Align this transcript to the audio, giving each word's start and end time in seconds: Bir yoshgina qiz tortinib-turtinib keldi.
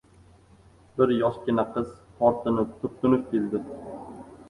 Bir 1.01 1.13
yoshgina 1.17 1.67
qiz 1.77 1.93
tortinib-turtinib 2.25 3.33
keldi. 3.39 3.67